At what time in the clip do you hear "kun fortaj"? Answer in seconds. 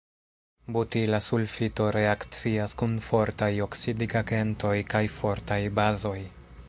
2.81-3.51